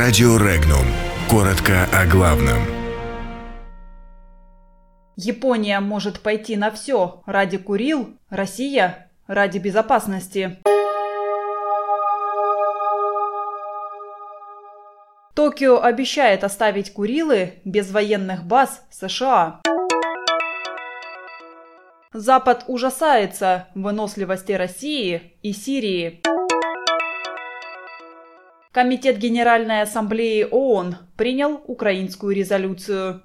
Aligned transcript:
Радио 0.00 0.36
Регнум. 0.36 0.86
Коротко 1.28 1.88
о 1.92 2.06
главном. 2.06 2.62
Япония 5.16 5.80
может 5.80 6.20
пойти 6.20 6.56
на 6.56 6.70
все 6.70 7.20
ради 7.26 7.58
Курил, 7.58 8.16
Россия 8.30 9.10
ради 9.26 9.58
безопасности. 9.58 10.58
Токио 15.34 15.82
обещает 15.82 16.44
оставить 16.44 16.92
Курилы 16.92 17.54
без 17.64 17.90
военных 17.90 18.44
баз 18.44 18.86
США. 18.92 19.60
Запад 22.12 22.62
ужасается 22.68 23.66
выносливости 23.74 24.52
России 24.52 25.32
и 25.42 25.52
Сирии. 25.52 26.22
Комитет 28.78 29.18
Генеральной 29.18 29.82
Ассамблеи 29.82 30.46
ООН 30.48 30.98
принял 31.16 31.60
украинскую 31.66 32.32
резолюцию. 32.32 33.24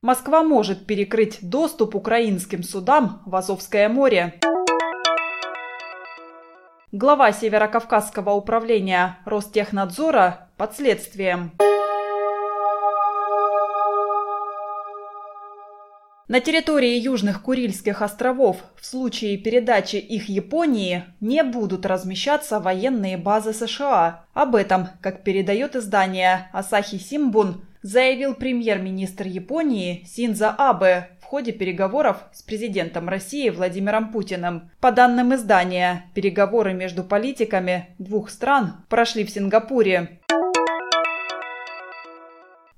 Москва 0.00 0.42
может 0.42 0.86
перекрыть 0.86 1.38
доступ 1.42 1.96
украинским 1.96 2.62
судам 2.62 3.20
в 3.26 3.36
Азовское 3.36 3.90
море. 3.90 4.40
Глава 6.92 7.30
Северокавказского 7.32 8.30
управления 8.30 9.18
Ростехнадзора 9.26 10.48
под 10.56 10.74
следствием. 10.74 11.52
На 16.26 16.40
территории 16.40 16.98
Южных 16.98 17.42
Курильских 17.42 18.00
островов 18.00 18.56
в 18.80 18.86
случае 18.86 19.36
передачи 19.36 19.96
их 19.96 20.30
Японии 20.30 21.04
не 21.20 21.42
будут 21.42 21.84
размещаться 21.84 22.60
военные 22.60 23.18
базы 23.18 23.52
США. 23.52 24.24
Об 24.32 24.56
этом, 24.56 24.88
как 25.02 25.22
передает 25.22 25.76
издание 25.76 26.48
Асахи 26.54 26.96
Симбун, 26.96 27.66
заявил 27.82 28.34
премьер-министр 28.34 29.26
Японии 29.26 30.02
Синза 30.06 30.54
Абе 30.56 31.10
в 31.20 31.24
ходе 31.24 31.52
переговоров 31.52 32.16
с 32.32 32.42
президентом 32.42 33.10
России 33.10 33.50
Владимиром 33.50 34.10
Путиным. 34.10 34.70
По 34.80 34.92
данным 34.92 35.34
издания, 35.34 36.06
переговоры 36.14 36.72
между 36.72 37.04
политиками 37.04 37.90
двух 37.98 38.30
стран 38.30 38.76
прошли 38.88 39.26
в 39.26 39.30
Сингапуре. 39.30 40.20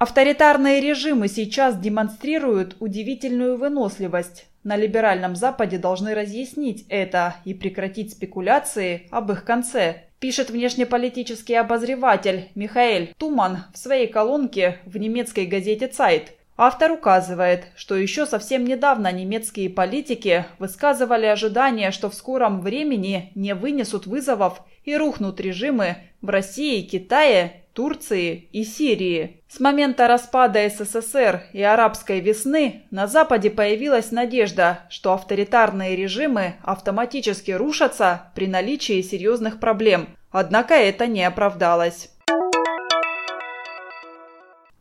Авторитарные 0.00 0.80
режимы 0.80 1.28
сейчас 1.28 1.76
демонстрируют 1.78 2.74
удивительную 2.80 3.58
выносливость. 3.58 4.46
На 4.64 4.74
либеральном 4.74 5.36
Западе 5.36 5.76
должны 5.76 6.14
разъяснить 6.14 6.86
это 6.88 7.36
и 7.44 7.52
прекратить 7.52 8.12
спекуляции 8.12 9.08
об 9.10 9.30
их 9.30 9.44
конце, 9.44 10.04
пишет 10.18 10.48
внешнеполитический 10.48 11.54
обозреватель 11.60 12.48
Михаэль 12.54 13.12
Туман 13.18 13.64
в 13.74 13.76
своей 13.76 14.06
колонке 14.06 14.78
в 14.86 14.96
немецкой 14.96 15.44
газете 15.44 15.86
«Цайт». 15.86 16.32
Автор 16.56 16.92
указывает, 16.92 17.64
что 17.76 17.94
еще 17.94 18.24
совсем 18.24 18.64
недавно 18.64 19.12
немецкие 19.12 19.68
политики 19.68 20.46
высказывали 20.58 21.26
ожидания, 21.26 21.90
что 21.90 22.08
в 22.08 22.14
скором 22.14 22.62
времени 22.62 23.32
не 23.34 23.54
вынесут 23.54 24.06
вызовов 24.06 24.62
и 24.86 24.96
рухнут 24.96 25.42
режимы 25.42 25.98
в 26.22 26.30
России, 26.30 26.80
Китае 26.80 27.64
Турции 27.72 28.48
и 28.52 28.64
Сирии. 28.64 29.42
С 29.48 29.60
момента 29.60 30.08
распада 30.08 30.68
СССР 30.68 31.42
и 31.52 31.62
арабской 31.62 32.20
весны 32.20 32.82
на 32.90 33.06
Западе 33.06 33.50
появилась 33.50 34.10
надежда, 34.10 34.80
что 34.90 35.12
авторитарные 35.12 35.96
режимы 35.96 36.54
автоматически 36.62 37.50
рушатся 37.50 38.30
при 38.34 38.46
наличии 38.46 39.02
серьезных 39.02 39.60
проблем. 39.60 40.08
Однако 40.30 40.74
это 40.74 41.06
не 41.06 41.24
оправдалось. 41.24 42.10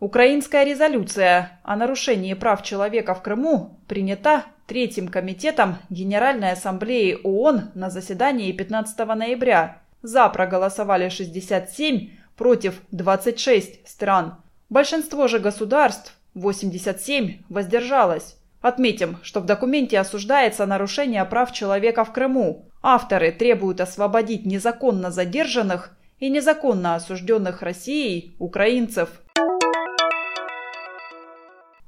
Украинская 0.00 0.64
резолюция 0.64 1.60
о 1.62 1.76
нарушении 1.76 2.34
прав 2.34 2.62
человека 2.62 3.14
в 3.14 3.22
Крыму 3.22 3.78
принята 3.86 4.46
Третьим 4.66 5.08
комитетом 5.08 5.76
Генеральной 5.90 6.52
Ассамблеи 6.52 7.18
ООН 7.24 7.72
на 7.74 7.90
заседании 7.90 8.52
15 8.52 8.98
ноября. 9.06 9.82
За 10.02 10.28
проголосовали 10.28 11.08
67, 11.08 12.10
против 12.42 12.82
26 12.90 13.88
стран. 13.88 14.34
Большинство 14.68 15.28
же 15.28 15.38
государств, 15.38 16.18
87, 16.34 17.44
воздержалось. 17.48 18.36
Отметим, 18.60 19.18
что 19.22 19.38
в 19.38 19.46
документе 19.46 20.00
осуждается 20.00 20.66
нарушение 20.66 21.24
прав 21.24 21.52
человека 21.52 22.04
в 22.04 22.12
Крыму. 22.12 22.66
Авторы 22.82 23.30
требуют 23.30 23.80
освободить 23.80 24.44
незаконно 24.44 25.12
задержанных 25.12 25.96
и 26.18 26.30
незаконно 26.30 26.96
осужденных 26.96 27.62
Россией 27.62 28.34
украинцев. 28.40 29.08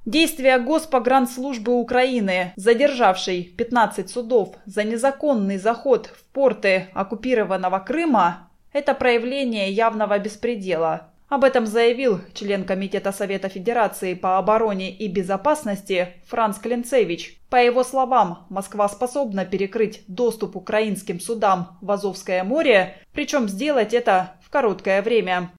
Действия 0.06 0.58
Госпогранслужбы 0.58 1.72
Украины, 1.72 2.52
задержавшей 2.54 3.42
15 3.42 4.08
судов 4.08 4.54
за 4.66 4.84
незаконный 4.84 5.58
заход 5.58 6.06
в 6.06 6.22
порты 6.32 6.90
оккупированного 6.94 7.80
Крыма, 7.80 8.50
это 8.74 8.92
проявление 8.92 9.70
явного 9.70 10.18
беспредела. 10.18 11.08
Об 11.28 11.44
этом 11.44 11.64
заявил 11.64 12.20
член 12.34 12.64
Комитета 12.64 13.10
Совета 13.12 13.48
Федерации 13.48 14.12
по 14.14 14.36
обороне 14.36 14.90
и 14.90 15.08
безопасности 15.08 16.08
Франц 16.26 16.58
Клинцевич. 16.58 17.40
По 17.48 17.56
его 17.56 17.82
словам, 17.82 18.46
Москва 18.50 18.88
способна 18.88 19.46
перекрыть 19.46 20.02
доступ 20.06 20.56
украинским 20.56 21.20
судам 21.20 21.78
в 21.80 21.90
Азовское 21.90 22.44
море, 22.44 22.96
причем 23.12 23.48
сделать 23.48 23.94
это 23.94 24.34
в 24.42 24.50
короткое 24.50 25.00
время. 25.02 25.50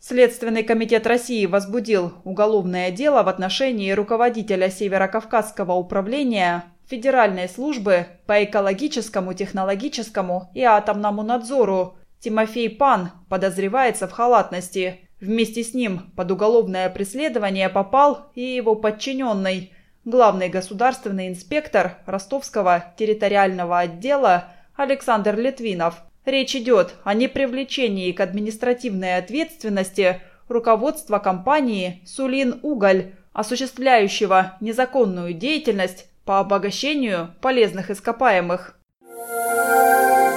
Следственный 0.00 0.62
комитет 0.62 1.06
России 1.06 1.44
возбудил 1.44 2.14
уголовное 2.24 2.90
дело 2.90 3.22
в 3.22 3.28
отношении 3.28 3.92
руководителя 3.92 4.70
Северокавказского 4.70 5.74
управления 5.74 6.64
Федеральной 6.88 7.50
службы 7.50 8.06
по 8.26 8.42
экологическому, 8.42 9.34
технологическому 9.34 10.50
и 10.54 10.62
атомному 10.62 11.22
надзору 11.22 11.98
Тимофей 12.18 12.70
Пан 12.70 13.10
подозревается 13.28 14.08
в 14.08 14.12
халатности. 14.12 15.08
Вместе 15.20 15.62
с 15.62 15.74
ним 15.74 16.10
под 16.16 16.30
уголовное 16.30 16.88
преследование 16.88 17.68
попал 17.68 18.30
и 18.34 18.40
его 18.40 18.74
подчиненный, 18.74 19.72
главный 20.06 20.48
государственный 20.48 21.28
инспектор 21.28 21.98
Ростовского 22.06 22.94
территориального 22.96 23.80
отдела 23.80 24.44
Александр 24.74 25.36
Литвинов. 25.36 26.02
Речь 26.24 26.56
идет 26.56 26.94
о 27.04 27.12
непривлечении 27.12 28.12
к 28.12 28.20
административной 28.20 29.18
ответственности 29.18 30.22
руководства 30.48 31.18
компании 31.18 32.02
«Сулин 32.06 32.60
Уголь», 32.62 33.12
осуществляющего 33.34 34.56
незаконную 34.60 35.34
деятельность 35.34 36.06
по 36.28 36.40
обогащению 36.40 37.30
полезных 37.40 37.90
ископаемых. 37.90 38.76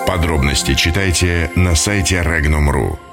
Подробности 0.08 0.74
читайте 0.74 1.52
на 1.58 1.76
сайте 1.76 2.22
Regnum.ru. 2.22 3.11